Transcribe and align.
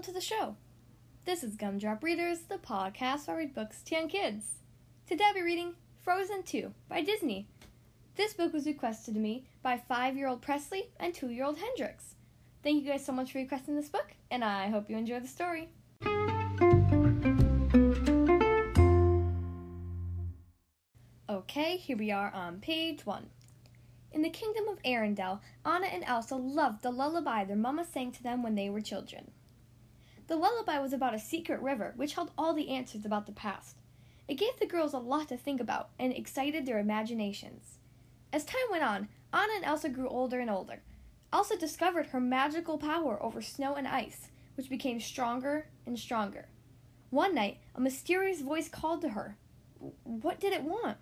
welcome 0.00 0.14
to 0.14 0.18
the 0.18 0.24
show. 0.24 0.56
This 1.26 1.44
is 1.44 1.56
Gumdrop 1.56 2.02
Readers, 2.02 2.38
the 2.48 2.56
podcast 2.56 3.28
where 3.28 3.36
I 3.36 3.40
read 3.40 3.54
books 3.54 3.82
to 3.82 3.94
young 3.94 4.08
kids. 4.08 4.46
Today 5.06 5.24
I'll 5.26 5.34
be 5.34 5.42
reading 5.42 5.74
Frozen 6.02 6.44
2 6.44 6.72
by 6.88 7.02
Disney. 7.02 7.48
This 8.16 8.32
book 8.32 8.54
was 8.54 8.64
requested 8.64 9.12
to 9.12 9.20
me 9.20 9.44
by 9.62 9.76
five 9.76 10.16
year 10.16 10.26
old 10.26 10.40
Presley 10.40 10.88
and 10.98 11.12
two 11.12 11.28
year 11.28 11.44
old 11.44 11.58
Hendrix. 11.58 12.14
Thank 12.62 12.82
you 12.82 12.90
guys 12.90 13.04
so 13.04 13.12
much 13.12 13.32
for 13.32 13.40
requesting 13.40 13.76
this 13.76 13.90
book, 13.90 14.14
and 14.30 14.42
I 14.42 14.70
hope 14.70 14.88
you 14.88 14.96
enjoy 14.96 15.20
the 15.20 15.28
story. 15.28 15.68
Okay, 21.28 21.76
here 21.76 21.98
we 21.98 22.10
are 22.10 22.32
on 22.32 22.60
page 22.60 23.04
one. 23.04 23.26
In 24.12 24.22
the 24.22 24.30
kingdom 24.30 24.66
of 24.68 24.82
Arendelle, 24.82 25.40
Anna 25.66 25.88
and 25.88 26.04
Elsa 26.06 26.36
loved 26.36 26.82
the 26.82 26.90
lullaby 26.90 27.44
their 27.44 27.54
mama 27.54 27.84
sang 27.84 28.12
to 28.12 28.22
them 28.22 28.42
when 28.42 28.54
they 28.54 28.70
were 28.70 28.80
children. 28.80 29.32
The 30.30 30.36
lullaby 30.36 30.78
was 30.78 30.92
about 30.92 31.12
a 31.12 31.18
secret 31.18 31.60
river 31.60 31.92
which 31.96 32.14
held 32.14 32.30
all 32.38 32.54
the 32.54 32.68
answers 32.68 33.04
about 33.04 33.26
the 33.26 33.32
past. 33.32 33.78
It 34.28 34.36
gave 34.36 34.60
the 34.60 34.64
girls 34.64 34.92
a 34.92 34.98
lot 34.98 35.28
to 35.30 35.36
think 35.36 35.60
about 35.60 35.88
and 35.98 36.12
excited 36.12 36.64
their 36.64 36.78
imaginations. 36.78 37.78
As 38.32 38.44
time 38.44 38.60
went 38.70 38.84
on, 38.84 39.08
Anna 39.32 39.54
and 39.56 39.64
Elsa 39.64 39.88
grew 39.88 40.08
older 40.08 40.38
and 40.38 40.48
older. 40.48 40.82
Elsa 41.32 41.56
discovered 41.56 42.06
her 42.06 42.20
magical 42.20 42.78
power 42.78 43.20
over 43.20 43.42
snow 43.42 43.74
and 43.74 43.88
ice, 43.88 44.28
which 44.56 44.70
became 44.70 45.00
stronger 45.00 45.66
and 45.84 45.98
stronger. 45.98 46.46
One 47.10 47.34
night, 47.34 47.58
a 47.74 47.80
mysterious 47.80 48.40
voice 48.40 48.68
called 48.68 49.00
to 49.00 49.08
her. 49.08 49.36
What 50.04 50.38
did 50.38 50.52
it 50.52 50.62
want? 50.62 50.98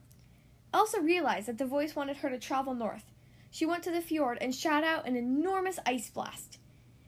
Elsa 0.72 1.02
realized 1.02 1.48
that 1.48 1.58
the 1.58 1.66
voice 1.66 1.94
wanted 1.94 2.16
her 2.16 2.30
to 2.30 2.38
travel 2.38 2.72
north. 2.72 3.04
She 3.50 3.66
went 3.66 3.82
to 3.82 3.90
the 3.90 4.00
fjord 4.00 4.38
and 4.40 4.54
shot 4.54 4.84
out 4.84 5.06
an 5.06 5.16
enormous 5.16 5.78
ice 5.84 6.08
blast. 6.08 6.56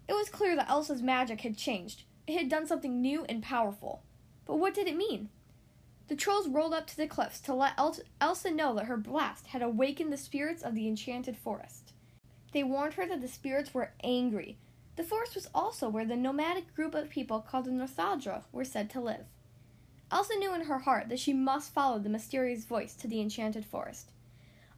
It 0.07 0.13
was 0.13 0.29
clear 0.29 0.55
that 0.57 0.69
Elsa's 0.69 1.01
magic 1.01 1.41
had 1.41 1.57
changed. 1.57 2.03
It 2.31 2.39
had 2.39 2.49
done 2.49 2.65
something 2.65 3.01
new 3.01 3.25
and 3.25 3.43
powerful. 3.43 4.05
But 4.47 4.61
what 4.61 4.73
did 4.73 4.87
it 4.87 4.97
mean? 4.97 5.31
The 6.07 6.15
trolls 6.15 6.47
rolled 6.47 6.73
up 6.73 6.87
to 6.87 6.97
the 6.97 7.09
cliffs 7.09 7.41
to 7.41 7.53
let 7.53 7.73
El- 7.77 7.97
Elsa 8.21 8.53
know 8.53 8.73
that 8.77 8.85
her 8.85 8.97
blast 8.97 9.49
had 9.49 9.63
awakened 9.63 10.13
the 10.13 10.17
spirits 10.17 10.63
of 10.63 10.77
the 10.77 10.87
enchanted 10.87 11.37
forest. 11.37 11.93
They 12.53 12.63
warned 12.63 12.95
her 12.95 13.07
that 13.09 13.21
the 13.21 13.27
spirits 13.27 13.75
were 13.75 13.95
angry. 14.05 14.59
The 14.95 15.03
forest 15.03 15.35
was 15.35 15.49
also 15.53 15.89
where 15.89 16.05
the 16.05 16.15
nomadic 16.15 16.73
group 16.73 16.95
of 16.95 17.11
people 17.11 17.41
called 17.41 17.65
the 17.65 17.73
Northuldra 17.73 18.45
were 18.53 18.65
said 18.65 18.91
to 18.91 19.01
live. 19.01 19.27
Elsa 20.13 20.37
knew 20.37 20.55
in 20.55 20.67
her 20.67 20.79
heart 20.79 21.09
that 21.09 21.19
she 21.19 21.33
must 21.33 21.75
follow 21.75 21.99
the 21.99 22.09
mysterious 22.09 22.65
voice 22.65 22.95
to 22.95 23.09
the 23.09 23.21
enchanted 23.21 23.65
forest. 23.65 24.13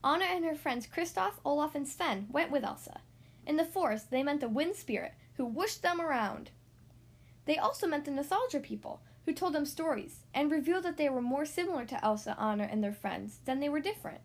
Anna 0.02 0.24
and 0.24 0.46
her 0.46 0.54
friends 0.54 0.86
Kristoff, 0.86 1.34
Olaf, 1.44 1.74
and 1.74 1.86
Sven 1.86 2.28
went 2.30 2.50
with 2.50 2.64
Elsa. 2.64 3.02
In 3.46 3.58
the 3.58 3.64
forest, 3.66 4.10
they 4.10 4.22
met 4.22 4.40
the 4.40 4.48
wind 4.48 4.74
spirit, 4.74 5.12
who 5.34 5.44
whooshed 5.44 5.82
them 5.82 6.00
around. 6.00 6.50
They 7.44 7.58
also 7.58 7.86
met 7.86 8.04
the 8.04 8.10
Northuldra 8.10 8.62
people, 8.62 9.00
who 9.24 9.32
told 9.32 9.52
them 9.52 9.66
stories 9.66 10.24
and 10.34 10.50
revealed 10.50 10.84
that 10.84 10.96
they 10.96 11.08
were 11.08 11.22
more 11.22 11.44
similar 11.44 11.84
to 11.86 12.04
Elsa, 12.04 12.36
Anna, 12.40 12.68
and 12.70 12.82
their 12.82 12.92
friends 12.92 13.38
than 13.44 13.60
they 13.60 13.68
were 13.68 13.80
different. 13.80 14.20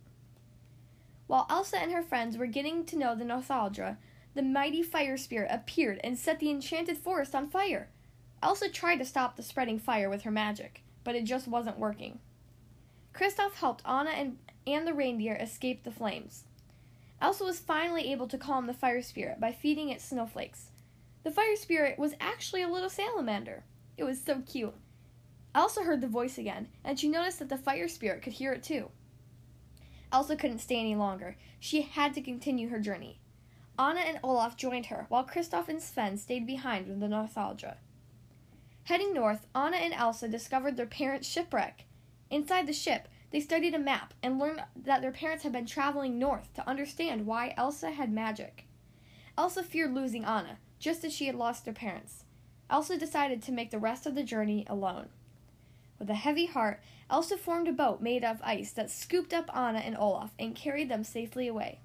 While 1.27 1.45
Elsa 1.49 1.77
and 1.77 1.91
her 1.91 2.03
friends 2.03 2.37
were 2.37 2.47
getting 2.47 2.85
to 2.85 2.97
know 2.97 3.15
the 3.15 3.25
Northuldra, 3.25 3.97
the 4.33 4.41
mighty 4.41 4.83
fire 4.83 5.17
spirit 5.17 5.49
appeared 5.51 5.99
and 6.03 6.17
set 6.17 6.39
the 6.39 6.49
enchanted 6.49 6.97
forest 6.97 7.35
on 7.35 7.49
fire. 7.49 7.89
Elsa 8.41 8.69
tried 8.69 8.97
to 8.97 9.05
stop 9.05 9.35
the 9.35 9.43
spreading 9.43 9.79
fire 9.79 10.09
with 10.09 10.21
her 10.21 10.31
magic, 10.31 10.83
but 11.03 11.15
it 11.15 11.23
just 11.23 11.47
wasn't 11.47 11.79
working. 11.79 12.19
Kristoff 13.13 13.55
helped 13.55 13.81
Anna 13.85 14.11
and, 14.11 14.37
and 14.65 14.87
the 14.87 14.93
reindeer 14.93 15.35
escape 15.35 15.83
the 15.83 15.91
flames. 15.91 16.43
Elsa 17.19 17.43
was 17.43 17.59
finally 17.59 18.11
able 18.11 18.27
to 18.27 18.37
calm 18.37 18.67
the 18.67 18.73
fire 18.73 19.01
spirit 19.01 19.39
by 19.39 19.51
feeding 19.51 19.89
it 19.89 20.01
snowflakes. 20.01 20.69
The 21.23 21.31
fire 21.31 21.55
spirit 21.55 21.99
was 21.99 22.13
actually 22.19 22.61
a 22.61 22.69
little 22.69 22.89
salamander. 22.89 23.63
It 23.97 24.03
was 24.03 24.21
so 24.21 24.41
cute. 24.41 24.75
Elsa 25.53 25.83
heard 25.83 26.01
the 26.01 26.07
voice 26.07 26.37
again, 26.37 26.67
and 26.83 26.99
she 26.99 27.07
noticed 27.07 27.39
that 27.39 27.49
the 27.49 27.57
fire 27.57 27.87
spirit 27.87 28.21
could 28.21 28.33
hear 28.33 28.53
it 28.53 28.63
too. 28.63 28.91
Elsa 30.11 30.35
couldn't 30.35 30.59
stay 30.59 30.79
any 30.79 30.95
longer. 30.95 31.35
She 31.59 31.81
had 31.81 32.13
to 32.13 32.21
continue 32.21 32.69
her 32.69 32.79
journey. 32.79 33.19
Anna 33.79 33.99
and 33.99 34.19
Olaf 34.23 34.55
joined 34.55 34.87
her, 34.87 35.05
while 35.09 35.25
Kristoff 35.25 35.67
and 35.67 35.81
Sven 35.81 36.17
stayed 36.17 36.47
behind 36.47 36.87
with 36.87 36.99
the 36.99 37.07
Northuldra. 37.07 37.77
Heading 38.85 39.13
north, 39.13 39.47
Anna 39.53 39.77
and 39.77 39.93
Elsa 39.93 40.27
discovered 40.27 40.77
their 40.77 40.85
parents' 40.85 41.27
shipwreck. 41.27 41.85
Inside 42.29 42.67
the 42.67 42.73
ship, 42.73 43.07
they 43.31 43.41
studied 43.41 43.73
a 43.73 43.79
map 43.79 44.13
and 44.23 44.39
learned 44.39 44.63
that 44.75 45.01
their 45.01 45.11
parents 45.11 45.43
had 45.43 45.51
been 45.51 45.65
traveling 45.65 46.17
north 46.17 46.53
to 46.53 46.67
understand 46.67 47.25
why 47.25 47.53
Elsa 47.57 47.91
had 47.91 48.11
magic. 48.11 48.65
Elsa 49.37 49.61
feared 49.61 49.93
losing 49.93 50.25
Anna, 50.25 50.57
just 50.79 51.03
as 51.03 51.13
she 51.13 51.27
had 51.27 51.35
lost 51.35 51.65
her 51.65 51.73
parents. 51.73 52.23
Elsa 52.69 52.97
decided 52.97 53.41
to 53.43 53.51
make 53.51 53.71
the 53.71 53.79
rest 53.79 54.05
of 54.05 54.15
the 54.15 54.23
journey 54.23 54.65
alone. 54.67 55.09
With 55.99 56.09
a 56.09 56.15
heavy 56.15 56.47
heart, 56.47 56.81
Elsa 57.09 57.37
formed 57.37 57.67
a 57.67 57.71
boat 57.71 58.01
made 58.01 58.23
of 58.23 58.41
ice 58.43 58.71
that 58.71 58.89
scooped 58.89 59.33
up 59.33 59.55
Anna 59.55 59.79
and 59.79 59.95
Olaf 59.97 60.31
and 60.37 60.55
carried 60.55 60.89
them 60.89 61.03
safely 61.03 61.47
away. 61.47 61.79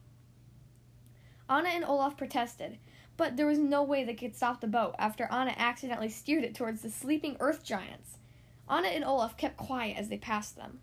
Anna 1.49 1.69
and 1.69 1.85
Olaf 1.85 2.17
protested, 2.17 2.79
but 3.17 3.37
there 3.37 3.47
was 3.47 3.59
no 3.59 3.83
way 3.83 4.03
they 4.03 4.15
could 4.15 4.35
stop 4.35 4.61
the 4.61 4.67
boat 4.67 4.95
after 4.99 5.29
Anna 5.31 5.55
accidentally 5.57 6.09
steered 6.09 6.45
it 6.45 6.55
towards 6.55 6.83
the 6.83 6.91
sleeping 6.91 7.37
earth 7.41 7.65
giants. 7.65 8.19
Anna 8.69 8.89
and 8.89 9.05
Olaf 9.05 9.37
kept 9.37 9.57
quiet 9.57 9.97
as 9.99 10.09
they 10.09 10.17
passed 10.17 10.57
them. 10.57 10.81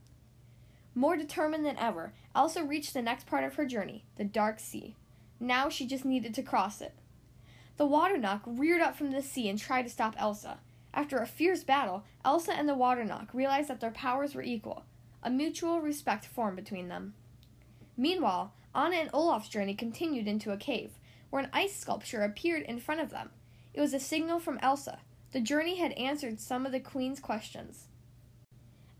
More 0.94 1.18
determined 1.18 1.66
than 1.66 1.78
ever, 1.78 2.14
Elsa 2.36 2.64
reached 2.64 2.94
the 2.94 3.02
next 3.02 3.26
part 3.26 3.44
of 3.44 3.56
her 3.56 3.66
journey, 3.66 4.06
the 4.18 4.24
Dark 4.24 4.60
Sea. 4.60 4.96
Now 5.40 5.70
she 5.70 5.86
just 5.86 6.06
needed 6.06 6.34
to 6.36 6.44
cross 6.44 6.82
it. 6.82 6.94
The 7.78 7.86
Water 7.86 8.18
Nokk 8.18 8.42
reared 8.46 8.82
up 8.82 8.96
from 8.96 9.12
the 9.12 9.22
sea 9.22 9.48
and 9.48 9.58
tried 9.58 9.84
to 9.84 9.90
stop 9.90 10.16
Elsa. 10.18 10.60
After 10.94 11.18
a 11.18 11.26
fierce 11.26 11.64
battle, 11.64 12.04
Elsa 12.26 12.54
and 12.54 12.68
the 12.68 12.76
Water 12.76 13.06
Nokk 13.06 13.34
realized 13.34 13.70
that 13.70 13.80
their 13.80 13.92
powers 13.92 14.36
were 14.36 14.42
equal. 14.42 14.84
A 15.24 15.30
mutual 15.30 15.80
respect 15.80 16.26
formed 16.26 16.58
between 16.58 16.90
them. 16.90 17.14
Meanwhile, 17.96 18.54
Anna 18.76 18.96
and 18.98 19.10
Olaf's 19.14 19.50
journey 19.50 19.76
continued 19.76 20.28
into 20.28 20.52
a 20.52 20.58
cave, 20.58 20.92
where 21.30 21.44
an 21.44 21.50
ice 21.54 21.76
sculpture 21.76 22.24
appeared 22.24 22.64
in 22.64 22.80
front 22.80 23.02
of 23.02 23.10
them. 23.10 23.30
It 23.74 23.82
was 23.82 23.94
a 23.94 24.00
signal 24.00 24.40
from 24.40 24.60
Elsa. 24.62 25.00
The 25.32 25.42
journey 25.42 25.76
had 25.76 25.92
answered 25.94 26.40
some 26.40 26.66
of 26.66 26.72
the 26.72 26.80
Queen's 26.80 27.20
questions. 27.20 27.88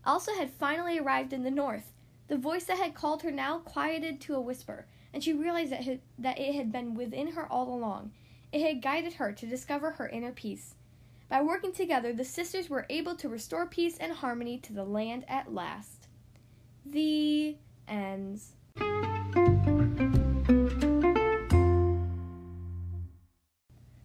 Elsa 0.06 0.32
had 0.38 0.50
finally 0.50 0.98
arrived 0.98 1.32
in 1.32 1.42
the 1.42 1.50
north. 1.50 1.92
The 2.28 2.38
voice 2.38 2.64
that 2.64 2.78
had 2.78 2.94
called 2.94 3.22
her 3.22 3.30
now 3.30 3.58
quieted 3.58 4.20
to 4.22 4.34
a 4.34 4.40
whisper, 4.40 4.86
and 5.12 5.22
she 5.22 5.32
realized 5.32 5.72
that, 5.72 5.86
it, 5.86 6.02
that 6.18 6.38
it 6.38 6.54
had 6.54 6.72
been 6.72 6.94
within 6.94 7.32
her 7.32 7.50
all 7.50 7.74
along. 7.74 8.12
It 8.52 8.62
had 8.62 8.82
guided 8.82 9.14
her 9.14 9.32
to 9.32 9.46
discover 9.46 9.92
her 9.92 10.08
inner 10.08 10.32
peace. 10.32 10.74
By 11.28 11.42
working 11.42 11.72
together, 11.72 12.12
the 12.12 12.24
sisters 12.24 12.68
were 12.68 12.86
able 12.90 13.14
to 13.16 13.28
restore 13.28 13.66
peace 13.66 13.96
and 13.98 14.12
harmony 14.12 14.58
to 14.58 14.72
the 14.72 14.84
land 14.84 15.24
at 15.28 15.54
last. 15.54 16.08
The 16.84 17.56
ends. 17.86 18.54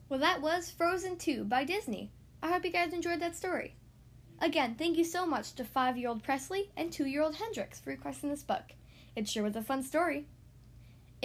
Well, 0.07 0.19
that 0.19 0.41
was 0.41 0.71
Frozen 0.71 1.17
2 1.17 1.45
by 1.45 1.63
Disney. 1.63 2.11
I 2.41 2.49
hope 2.49 2.63
you 2.63 2.71
guys 2.71 2.93
enjoyed 2.93 3.19
that 3.21 3.35
story. 3.35 3.75
Again, 4.39 4.75
thank 4.77 4.97
you 4.97 5.03
so 5.03 5.25
much 5.25 5.53
to 5.55 5.63
five 5.63 5.97
year 5.97 6.09
old 6.09 6.23
Presley 6.23 6.69
and 6.77 6.91
two 6.91 7.05
year 7.05 7.23
old 7.23 7.35
Hendrix 7.35 7.79
for 7.79 7.89
requesting 7.89 8.29
this 8.29 8.43
book. 8.43 8.73
It 9.15 9.27
sure 9.27 9.43
was 9.43 9.55
a 9.55 9.61
fun 9.61 9.81
story. 9.81 10.27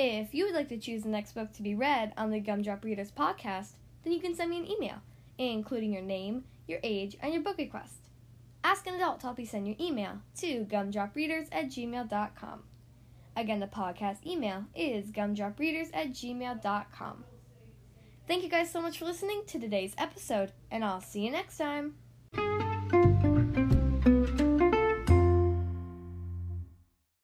If 0.02 0.32
you 0.32 0.46
would 0.46 0.54
like 0.54 0.70
to 0.70 0.78
choose 0.78 1.02
the 1.02 1.10
next 1.10 1.32
book 1.32 1.52
to 1.52 1.62
be 1.62 1.74
read 1.74 2.14
on 2.16 2.30
the 2.30 2.40
Gumdrop 2.40 2.84
Readers 2.84 3.10
podcast, 3.10 3.72
then 4.02 4.14
you 4.14 4.18
can 4.18 4.34
send 4.34 4.48
me 4.48 4.56
an 4.56 4.70
email, 4.70 4.94
including 5.36 5.92
your 5.92 6.00
name, 6.00 6.44
your 6.66 6.80
age, 6.82 7.18
and 7.20 7.34
your 7.34 7.42
book 7.42 7.58
request. 7.58 8.08
Ask 8.64 8.86
an 8.86 8.94
adult 8.94 9.20
to 9.20 9.26
help 9.26 9.38
you 9.38 9.44
send 9.44 9.66
your 9.66 9.76
email 9.78 10.22
to 10.38 10.64
gumdropreaders 10.64 11.48
at 11.52 11.66
gmail.com. 11.66 12.62
Again, 13.36 13.60
the 13.60 13.66
podcast 13.66 14.24
email 14.26 14.64
is 14.74 15.10
gumdropreaders 15.10 15.90
at 15.92 16.12
gmail.com. 16.12 17.24
Thank 18.26 18.42
you 18.42 18.48
guys 18.48 18.70
so 18.70 18.80
much 18.80 18.98
for 18.98 19.04
listening 19.04 19.42
to 19.48 19.58
today's 19.58 19.92
episode, 19.98 20.52
and 20.70 20.82
I'll 20.82 21.02
see 21.02 21.26
you 21.26 21.30
next 21.30 21.58
time. 21.58 21.96